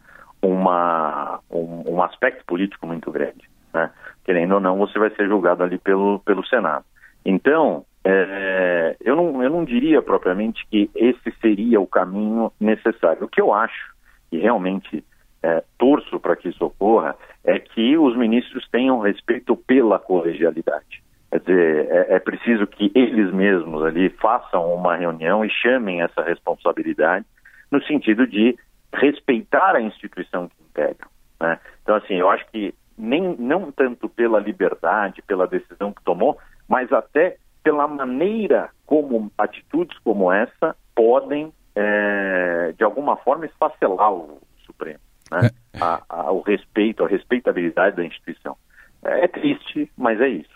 uma, 0.41 1.39
um, 1.49 1.95
um 1.95 2.03
aspecto 2.03 2.45
político 2.45 2.85
muito 2.85 3.11
grande. 3.11 3.49
Né? 3.73 3.89
Querendo 4.23 4.55
ou 4.55 4.59
não, 4.59 4.77
você 4.77 4.99
vai 4.99 5.09
ser 5.11 5.27
julgado 5.27 5.63
ali 5.63 5.77
pelo, 5.77 6.19
pelo 6.19 6.45
Senado. 6.45 6.85
Então, 7.25 7.85
é, 8.03 8.95
eu, 9.01 9.15
não, 9.15 9.41
eu 9.41 9.49
não 9.49 9.65
diria 9.65 10.01
propriamente 10.01 10.65
que 10.69 10.89
esse 10.93 11.31
seria 11.41 11.81
o 11.81 11.87
caminho 11.87 12.51
necessário. 12.59 13.25
O 13.25 13.27
que 13.27 13.41
eu 13.41 13.51
acho, 13.51 13.95
e 14.31 14.37
realmente 14.37 15.03
é, 15.45 15.63
torço 15.77 16.19
para 16.19 16.35
que 16.35 16.49
isso 16.49 16.65
ocorra, 16.65 17.15
é 17.43 17.59
que 17.59 17.95
os 17.95 18.17
ministros 18.17 18.67
tenham 18.71 18.99
respeito 18.99 19.55
pela 19.55 19.99
colegialidade. 19.99 21.03
Quer 21.29 21.39
dizer, 21.39 21.87
é, 21.91 22.15
é, 22.15 22.19
preciso 22.19 22.65
que 22.65 22.91
eles 22.95 23.31
mesmos 23.31 23.83
ali 23.83 24.09
façam 24.09 24.73
uma 24.73 24.95
reunião 24.95 25.45
e 25.45 25.49
chamem 25.49 26.01
essa 26.01 26.23
responsabilidade 26.23 27.25
no 27.71 27.79
sentido 27.83 28.25
de 28.25 28.57
respeitar 28.91 29.75
a 29.75 29.81
instituição 29.81 30.47
que 30.47 30.55
integram. 30.63 31.09
Né? 31.39 31.59
Então, 31.83 31.95
assim, 31.95 32.15
eu 32.15 32.29
acho 32.29 32.45
que 32.47 32.73
nem 32.97 33.35
não 33.37 33.71
tanto 33.71 34.09
pela 34.09 34.39
liberdade, 34.39 35.21
pela 35.21 35.45
decisão 35.45 35.93
que 35.93 36.03
tomou, 36.03 36.39
mas 36.67 36.91
até 36.91 37.37
pela 37.63 37.87
maneira 37.87 38.69
como 38.85 39.31
atitudes 39.37 39.97
como 39.99 40.31
essa 40.31 40.75
podem, 40.95 41.51
é, 41.75 42.73
de 42.75 42.83
alguma 42.83 43.17
forma, 43.17 43.45
esfacelar 43.45 44.11
o 44.11 44.39
Supremo 44.65 44.99
né? 45.41 45.49
É. 45.73 45.77
A, 45.81 46.01
a, 46.09 46.31
o 46.31 46.41
respeito, 46.41 47.03
a 47.03 47.07
respeitabilidade 47.07 47.95
da 47.95 48.05
instituição. 48.05 48.55
É, 49.03 49.25
é 49.25 49.27
triste, 49.27 49.89
mas 49.97 50.19
é 50.19 50.27
isso. 50.29 50.49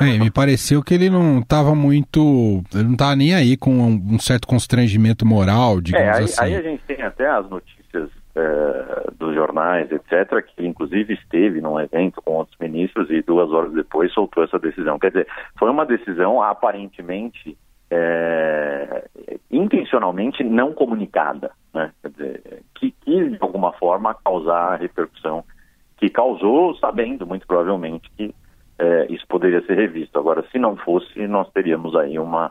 É, 0.00 0.18
me 0.18 0.30
pareceu 0.30 0.82
que 0.82 0.94
ele 0.94 1.08
não 1.08 1.38
estava 1.38 1.74
muito. 1.74 2.62
Ele 2.74 2.84
não 2.84 2.92
estava 2.92 3.14
nem 3.14 3.34
aí 3.34 3.56
com 3.56 3.70
um, 3.70 4.14
um, 4.14 4.18
certo 4.18 4.46
constrangimento 4.48 5.24
moral, 5.24 5.80
digamos 5.80 6.08
é, 6.08 6.18
aí, 6.18 6.24
assim. 6.24 6.44
Aí 6.44 6.56
a 6.56 6.62
gente 6.62 6.82
tem 6.84 7.02
até 7.02 7.28
as 7.28 7.48
notícias 7.48 8.10
é, 8.34 9.10
dos 9.16 9.34
jornais, 9.34 9.90
etc., 9.92 10.44
que 10.44 10.66
inclusive 10.66 11.14
esteve 11.14 11.60
num 11.60 11.78
evento 11.78 12.20
com 12.22 12.32
outros 12.32 12.56
ministros 12.58 13.08
e 13.10 13.22
duas 13.22 13.50
horas 13.50 13.72
depois 13.72 14.12
soltou 14.12 14.42
essa 14.42 14.58
decisão. 14.58 14.98
Quer 14.98 15.08
dizer, 15.08 15.28
foi 15.58 15.70
uma 15.70 15.86
decisão 15.86 16.42
aparentemente 16.42 17.56
é, 17.90 19.04
intencionalmente 19.50 20.42
não 20.42 20.72
comunicada, 20.72 21.50
né? 21.74 21.92
Quer 22.00 22.10
dizer, 22.10 22.62
que 22.82 22.90
quis 23.02 23.30
de 23.30 23.38
alguma 23.40 23.72
forma 23.74 24.12
causar 24.24 24.72
a 24.72 24.76
repercussão 24.76 25.44
que 25.98 26.08
causou, 26.08 26.74
sabendo 26.76 27.24
muito 27.24 27.46
provavelmente 27.46 28.10
que 28.16 28.34
é, 28.76 29.06
isso 29.08 29.24
poderia 29.28 29.64
ser 29.64 29.76
revisto. 29.76 30.18
Agora, 30.18 30.44
se 30.50 30.58
não 30.58 30.76
fosse, 30.76 31.28
nós 31.28 31.48
teríamos 31.52 31.94
aí 31.94 32.18
uma, 32.18 32.50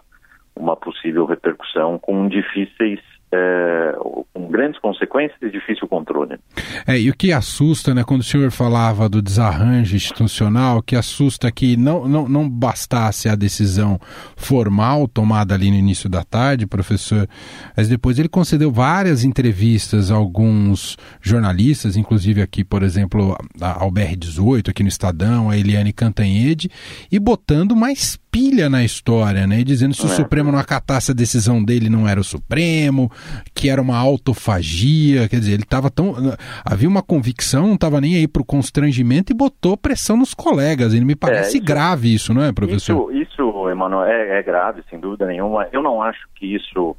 uma 0.56 0.78
possível 0.78 1.26
repercussão 1.26 2.00
com 2.00 2.30
difíceis 2.30 3.02
é, 3.34 3.96
com 4.34 4.48
grandes 4.50 4.80
consequências 4.80 5.38
e 5.42 5.50
difícil 5.50 5.88
controle. 5.88 6.38
É, 6.86 7.00
e 7.00 7.10
o 7.10 7.16
que 7.16 7.32
assusta, 7.32 7.94
né, 7.94 8.04
quando 8.04 8.22
o 8.22 8.24
senhor 8.24 8.52
falava 8.52 9.08
do 9.08 9.22
desarranjo 9.22 9.96
institucional, 9.96 10.82
que 10.82 10.96
assusta 10.96 11.48
é 11.48 11.52
que 11.52 11.78
não, 11.78 12.08
não, 12.08 12.28
não 12.28 12.50
bastasse 12.50 13.30
a 13.30 13.36
decisão 13.36 14.00
formal 14.36 15.08
tomada 15.08 15.56
ali 15.56 15.72
no 15.72 15.78
início 15.78 16.10
da 16.10 16.24
tarde, 16.24 16.68
professor, 16.68 17.28
mas 17.76 17.88
depois 17.88 18.20
ele 18.20 18.30
concedeu 18.30 18.72
várias 18.72 19.24
entrevistas 19.24 20.12
a 20.12 20.16
alguns 20.16 20.98
jornalistas, 21.22 21.96
inclusive 21.96 22.42
aqui, 22.42 22.64
por 22.64 22.84
exemplo, 22.84 23.38
ao 23.60 23.92
BR-18, 23.92 24.70
aqui 24.70 24.84
no 24.84 24.90
Estadão, 24.90 25.50
a 25.50 25.58
Eliane 25.58 25.94
Cantanhede, 25.94 26.70
e 27.12 27.20
botando 27.20 27.76
mais 27.76 28.20
pilha 28.32 28.70
na 28.70 28.84
história, 28.84 29.46
né? 29.46 29.60
E 29.60 29.64
dizendo 29.64 29.94
se 29.94 30.06
o 30.06 30.10
é. 30.10 30.16
Supremo 30.16 30.52
não 30.52 30.58
acatasse 30.58 31.12
a 31.12 31.14
decisão 31.14 31.64
dele 31.64 31.90
não 31.90 32.08
era 32.08 32.20
o 32.20 32.24
Supremo, 32.24 33.12
que 33.54 33.70
era 33.70 33.82
uma 33.82 33.98
autofagia, 33.98 35.28
quer 35.28 35.40
dizer, 35.40 35.54
ele 35.54 35.64
estava 35.64 35.92
tão. 35.92 36.16
Havia 36.64 36.88
uma 36.88 37.04
convicção, 37.04 37.68
não 37.68 37.76
estava 37.76 38.00
nem 38.00 38.16
aí 38.16 38.28
para 38.28 38.42
o 38.42 38.46
constrangimento 38.46 39.32
e 39.32 39.36
botou 39.36 39.76
pressão 39.76 40.16
nos 40.16 40.34
colegas. 40.34 40.94
Ele 40.94 41.06
me 41.06 41.16
parece 41.16 41.58
é, 41.58 41.60
isso, 41.60 41.66
grave 41.66 42.14
isso, 42.14 42.34
não 42.34 42.44
é, 42.44 42.54
professor? 42.54 43.14
Isso, 43.14 43.32
isso 43.34 43.70
Emanuel, 43.70 44.10
é, 44.10 44.40
é 44.40 44.44
grave, 44.44 44.84
sem 44.90 45.00
dúvida 45.00 45.26
nenhuma. 45.28 45.68
Eu 45.72 45.84
não 45.84 46.02
acho 46.02 46.28
que 46.36 46.56
isso 46.56 46.96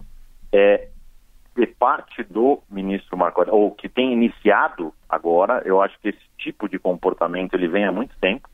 é 0.52 0.88
de 1.56 1.66
parte 1.66 2.22
do 2.24 2.60
ministro 2.70 3.16
Marco 3.16 3.40
Aurélio, 3.40 3.60
ou 3.60 3.70
que 3.70 3.88
tem 3.88 4.12
iniciado 4.12 4.92
agora, 5.08 5.62
eu 5.64 5.82
acho 5.82 5.98
que 6.00 6.08
esse 6.08 6.18
tipo 6.38 6.68
de 6.68 6.78
comportamento 6.78 7.54
ele 7.54 7.68
vem 7.68 7.84
há 7.84 7.92
muito 7.92 8.14
tempo. 8.20 8.48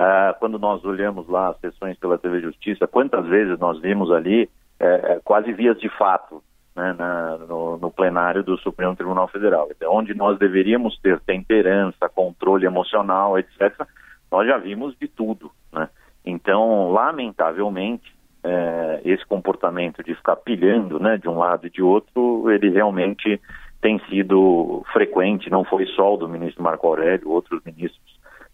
Uh, 0.00 0.32
quando 0.38 0.58
nós 0.58 0.82
olhamos 0.82 1.28
lá 1.28 1.50
as 1.50 1.60
sessões 1.60 1.98
pela 1.98 2.16
TV 2.16 2.40
Justiça, 2.40 2.86
quantas 2.86 3.26
vezes 3.26 3.58
nós 3.58 3.78
vimos 3.82 4.10
ali 4.10 4.48
é, 4.80 5.20
quase 5.22 5.52
vias 5.52 5.78
de 5.78 5.90
fato 5.90 6.42
né, 6.74 6.94
na, 6.98 7.36
no, 7.36 7.76
no, 7.76 7.90
plenário 7.90 8.42
do 8.42 8.56
Supremo 8.58 8.96
Tribunal 8.96 9.28
Federal. 9.28 9.68
Então, 9.70 9.92
onde 9.92 10.14
nós 10.14 10.38
deveríamos 10.38 10.98
ter 11.00 11.20
temperança, 11.20 12.08
controle 12.08 12.64
emocional, 12.64 13.38
etc., 13.38 13.86
nós 14.32 14.46
já 14.46 14.56
vimos 14.56 14.96
de 14.98 15.06
tudo. 15.06 15.50
Né? 15.70 15.86
Então, 16.24 16.90
lamentavelmente, 16.90 18.10
é, 18.42 19.02
esse 19.04 19.26
comportamento 19.26 20.02
de 20.02 20.14
ficar 20.14 20.36
pilhando 20.36 20.98
né, 20.98 21.18
de 21.18 21.28
um 21.28 21.36
lado 21.36 21.66
e 21.66 21.70
de 21.70 21.82
outro, 21.82 22.50
ele 22.50 22.70
realmente 22.70 23.38
tem 23.82 23.98
sido 24.08 24.82
frequente, 24.92 25.50
não 25.50 25.64
foi 25.64 25.84
só 25.88 26.14
o 26.14 26.16
do 26.16 26.28
ministro 26.28 26.62
Marco 26.62 26.86
Aurélio, 26.86 27.30
outros 27.30 27.62
ministros 27.64 28.09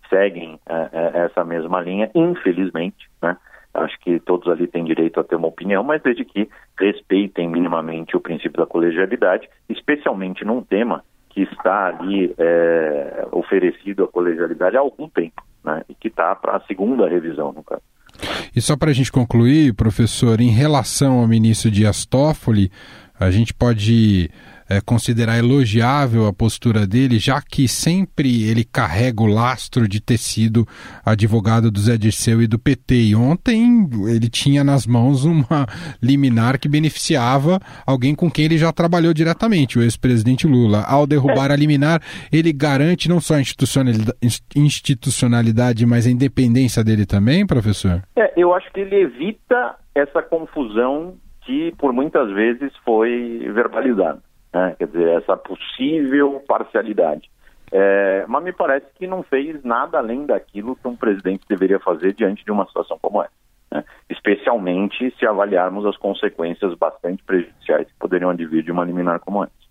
seguem 0.09 0.59
é, 0.69 0.89
é, 0.93 1.25
essa 1.27 1.45
mesma 1.45 1.81
linha, 1.81 2.11
infelizmente, 2.15 3.09
né? 3.23 3.37
Acho 3.75 3.99
que 4.01 4.19
todos 4.21 4.49
ali 4.49 4.67
têm 4.67 4.85
direito 4.85 5.21
a 5.21 5.25
ter 5.25 5.37
uma 5.37 5.49
opinião, 5.49 5.85
mas 5.85 6.03
desde 6.03 6.25
que 6.25 6.49
respeitem 6.79 7.47
minimamente 7.47 8.17
o 8.17 8.21
princípio 8.21 8.59
da 8.59 8.67
colegialidade, 8.67 9.49
especialmente 9.69 10.47
num 10.47 10.63
tema 10.63 11.05
que 11.29 11.43
está 11.43 11.89
ali 11.89 12.35
é, 12.39 13.29
oferecido 13.33 14.05
à 14.05 14.09
colegialidade 14.09 14.79
há 14.79 14.81
algum 14.81 15.09
tempo, 15.11 15.43
né? 15.63 15.83
E 15.89 15.95
que 15.95 16.09
está 16.09 16.35
para 16.35 16.57
a 16.57 16.61
segunda 16.61 17.07
revisão, 17.07 17.53
no 17.53 17.63
caso. 17.63 17.83
E 18.55 18.61
só 18.63 18.77
para 18.77 18.91
a 18.91 18.95
gente 18.95 19.13
concluir, 19.13 19.75
professor, 19.75 20.41
em 20.41 20.51
relação 20.51 21.21
ao 21.21 21.29
ministro 21.29 21.71
Dias 21.71 22.07
Toffoli, 22.07 22.71
a 23.21 23.31
gente 23.31 23.53
pode 23.53 24.31
é, 24.69 24.81
considerar 24.81 25.39
elogiável 25.39 26.27
a 26.27 26.33
postura 26.33 26.87
dele, 26.87 27.19
já 27.19 27.41
que 27.41 27.69
sempre 27.69 28.45
ele 28.45 28.65
carrega 28.65 29.23
o 29.23 29.27
lastro 29.27 29.89
de 29.89 30.01
ter 30.01 30.19
sido 30.19 30.67
advogado 31.05 31.71
do 31.71 31.81
Zé 31.81 31.97
Dirceu 31.97 32.43
e 32.43 32.47
do 32.47 32.59
PT. 32.59 32.95
E 32.95 33.17
ontem 33.17 33.89
ele 34.09 34.29
tinha 34.29 34.65
nas 34.65 34.87
mãos 34.87 35.25
uma 35.25 35.67
liminar 36.03 36.59
que 36.59 36.69
beneficiava 36.69 37.61
alguém 37.87 38.15
com 38.15 38.31
quem 38.31 38.47
ele 38.47 38.59
já 38.59 38.73
trabalhou 38.73 39.15
diretamente, 39.15 39.79
o 39.79 39.83
ex-presidente 39.83 40.47
Lula. 40.47 40.83
Ao 40.87 41.07
derrubar 41.07 41.51
a 41.51 41.57
liminar, 41.57 42.01
ele 42.33 42.53
garante 42.53 43.09
não 43.09 43.21
só 43.21 43.35
a 43.35 43.41
institucionalidade, 44.57 45.87
mas 45.87 46.07
a 46.07 46.11
independência 46.11 46.83
dele 46.83 47.07
também, 47.07 47.47
professor? 47.47 48.03
É, 48.17 48.33
eu 48.37 48.55
acho 48.55 48.71
que 48.73 48.81
ele 48.81 48.97
evita 48.97 49.77
essa 49.95 50.23
confusão 50.23 51.15
que 51.45 51.73
por 51.79 51.93
muitas 51.93 52.29
vezes 52.33 52.73
foi 52.85 53.49
verbalizada 53.55 54.25
né? 54.57 54.75
quer 54.79 54.87
dizer, 54.87 55.09
essa 55.19 55.37
possível 55.37 56.43
parcialidade. 56.49 57.31
É, 57.71 58.25
mas 58.29 58.45
me 58.45 58.53
parece 58.53 58.87
que 58.95 59.07
não 59.07 59.23
fez 59.23 59.63
nada 59.63 59.99
além 59.99 60.25
daquilo 60.25 60.77
que 60.77 60.89
um 60.89 60.97
presidente 60.97 61.45
deveria 61.49 61.81
fazer 61.81 62.15
diante 62.15 62.45
de 62.45 62.51
uma 62.51 62.67
situação 62.67 62.99
como 63.03 63.23
essa. 63.23 63.33
Né? 63.71 63.85
Especialmente 64.09 65.13
se 65.19 65.27
avaliarmos 65.27 65.85
as 65.85 65.97
consequências 65.97 66.73
bastante 66.75 67.23
prejudiciais 67.25 67.87
que 67.87 67.99
poderiam 67.99 68.31
advir 68.31 68.63
de 68.63 68.71
uma 68.73 68.85
liminar 68.85 69.21
como 69.21 69.45
essa. 69.45 69.67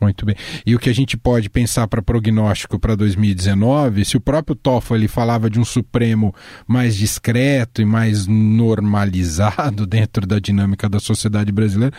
Muito 0.00 0.24
bem. 0.24 0.34
E 0.64 0.74
o 0.74 0.78
que 0.78 0.88
a 0.88 0.94
gente 0.94 1.14
pode 1.18 1.50
pensar 1.50 1.86
para 1.86 2.00
prognóstico 2.00 2.78
para 2.78 2.96
2019, 2.96 4.06
se 4.06 4.16
o 4.16 4.20
próprio 4.20 4.56
Toffoli 4.56 5.06
falava 5.06 5.50
de 5.50 5.60
um 5.60 5.64
Supremo 5.64 6.34
mais 6.66 6.96
discreto 6.96 7.82
e 7.82 7.84
mais 7.84 8.26
normalizado 8.26 9.84
dentro 9.86 10.26
da 10.26 10.38
dinâmica 10.38 10.88
da 10.88 10.98
sociedade 10.98 11.52
brasileira, 11.52 11.94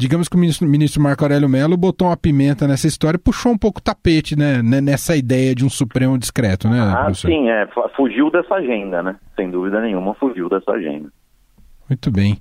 digamos 0.00 0.28
que 0.30 0.34
o 0.34 0.38
ministro, 0.38 0.66
ministro 0.66 1.02
Marco 1.02 1.22
Aurélio 1.22 1.48
Mello 1.48 1.76
botou 1.76 2.08
uma 2.08 2.16
pimenta 2.16 2.66
nessa 2.66 2.86
história 2.86 3.16
e 3.16 3.20
puxou 3.20 3.52
um 3.52 3.58
pouco 3.58 3.80
o 3.80 3.82
tapete, 3.82 4.34
né, 4.34 4.62
nessa 4.62 5.14
ideia 5.14 5.54
de 5.54 5.62
um 5.62 5.68
Supremo 5.68 6.16
discreto, 6.16 6.68
né? 6.68 6.80
Ah, 6.80 7.04
professor? 7.04 7.28
sim, 7.28 7.50
é, 7.50 7.68
fugiu 7.94 8.30
dessa 8.30 8.54
agenda, 8.54 9.02
né? 9.02 9.16
Sem 9.36 9.50
dúvida 9.50 9.78
nenhuma, 9.80 10.14
fugiu 10.14 10.48
dessa 10.48 10.72
agenda. 10.72 11.10
Muito 11.86 12.10
bem. 12.10 12.38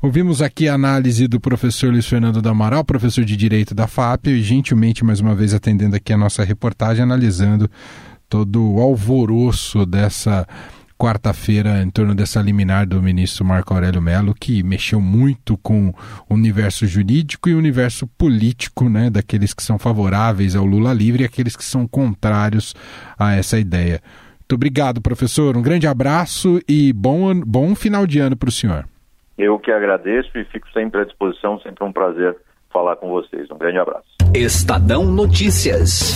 Ouvimos 0.00 0.40
aqui 0.40 0.66
a 0.66 0.74
análise 0.74 1.28
do 1.28 1.38
professor 1.38 1.90
Luiz 1.90 2.08
Fernando 2.08 2.40
do 2.40 2.48
Amaral, 2.48 2.84
professor 2.84 3.22
de 3.22 3.36
Direito 3.36 3.74
da 3.74 3.86
FAP, 3.86 4.28
e 4.28 4.40
gentilmente 4.40 5.04
mais 5.04 5.20
uma 5.20 5.34
vez 5.34 5.52
atendendo 5.52 5.94
aqui 5.94 6.12
a 6.12 6.16
nossa 6.16 6.42
reportagem, 6.42 7.02
analisando 7.02 7.68
todo 8.30 8.76
o 8.76 8.80
alvoroço 8.80 9.84
dessa 9.84 10.46
quarta-feira 10.98 11.80
em 11.80 11.90
torno 11.90 12.14
dessa 12.14 12.42
liminar 12.42 12.86
do 12.86 13.00
ministro 13.00 13.44
Marco 13.44 13.72
Aurélio 13.72 14.02
Mello, 14.02 14.34
que 14.34 14.62
mexeu 14.64 15.00
muito 15.00 15.56
com 15.56 15.94
o 16.28 16.34
universo 16.34 16.86
jurídico 16.86 17.48
e 17.48 17.54
o 17.54 17.58
universo 17.58 18.06
político, 18.18 18.88
né, 18.88 19.08
daqueles 19.08 19.54
que 19.54 19.62
são 19.62 19.78
favoráveis 19.78 20.56
ao 20.56 20.64
Lula 20.64 20.92
livre 20.92 21.22
e 21.22 21.26
aqueles 21.26 21.56
que 21.56 21.64
são 21.64 21.86
contrários 21.86 22.74
a 23.18 23.34
essa 23.34 23.58
ideia. 23.58 24.00
Muito 24.40 24.54
obrigado, 24.54 25.00
professor. 25.00 25.56
Um 25.56 25.62
grande 25.62 25.86
abraço 25.86 26.58
e 26.68 26.92
bom, 26.92 27.40
bom 27.40 27.74
final 27.74 28.06
de 28.06 28.18
ano 28.18 28.36
para 28.36 28.48
o 28.48 28.52
senhor. 28.52 28.84
Eu 29.36 29.58
que 29.58 29.70
agradeço 29.70 30.36
e 30.36 30.44
fico 30.46 30.66
sempre 30.72 31.02
à 31.02 31.04
disposição, 31.04 31.60
sempre 31.60 31.84
um 31.84 31.92
prazer 31.92 32.36
falar 32.72 32.96
com 32.96 33.08
vocês. 33.08 33.48
Um 33.50 33.58
grande 33.58 33.78
abraço. 33.78 34.06
Estadão 34.34 35.04
Notícias. 35.04 36.14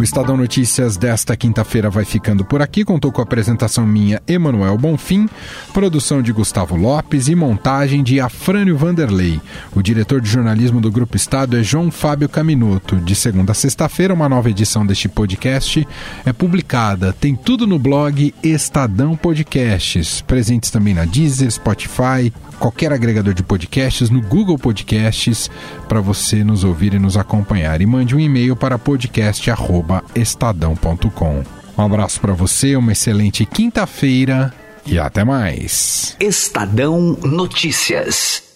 O 0.00 0.02
Estadão 0.02 0.34
Notícias 0.34 0.96
desta 0.96 1.36
quinta-feira 1.36 1.90
vai 1.90 2.06
ficando 2.06 2.42
por 2.42 2.62
aqui. 2.62 2.86
Contou 2.86 3.12
com 3.12 3.20
a 3.20 3.24
apresentação 3.24 3.86
minha, 3.86 4.22
Emanuel 4.26 4.78
Bonfim, 4.78 5.28
produção 5.74 6.22
de 6.22 6.32
Gustavo 6.32 6.74
Lopes 6.74 7.28
e 7.28 7.34
montagem 7.34 8.02
de 8.02 8.18
Afrânio 8.18 8.78
Vanderlei. 8.78 9.38
O 9.76 9.82
diretor 9.82 10.22
de 10.22 10.30
jornalismo 10.30 10.80
do 10.80 10.90
Grupo 10.90 11.18
Estado 11.18 11.54
é 11.54 11.62
João 11.62 11.90
Fábio 11.90 12.30
Caminoto. 12.30 12.96
De 12.96 13.14
segunda 13.14 13.52
a 13.52 13.54
sexta-feira, 13.54 14.14
uma 14.14 14.26
nova 14.26 14.48
edição 14.48 14.86
deste 14.86 15.06
podcast 15.06 15.86
é 16.24 16.32
publicada. 16.32 17.12
Tem 17.12 17.36
tudo 17.36 17.66
no 17.66 17.78
blog 17.78 18.34
Estadão 18.42 19.14
Podcasts, 19.14 20.22
presentes 20.22 20.70
também 20.70 20.94
na 20.94 21.04
Deezer, 21.04 21.50
Spotify, 21.50 22.32
qualquer 22.60 22.92
agregador 22.92 23.34
de 23.34 23.42
podcasts, 23.42 24.08
no 24.10 24.20
Google 24.20 24.58
Podcasts, 24.58 25.50
para 25.88 26.00
você 26.00 26.44
nos 26.44 26.62
ouvir 26.62 26.94
e 26.94 26.98
nos 26.98 27.16
acompanhar. 27.16 27.80
E 27.80 27.86
mande 27.86 28.14
um 28.14 28.20
e-mail 28.20 28.54
para 28.54 28.78
podcast@estadão.com. 28.78 31.42
Um 31.76 31.82
abraço 31.82 32.20
para 32.20 32.32
você, 32.34 32.76
uma 32.76 32.92
excelente 32.92 33.44
quinta-feira 33.46 34.52
e 34.84 34.98
até 34.98 35.24
mais. 35.24 36.14
Estadão 36.20 37.16
Notícias. 37.22 38.49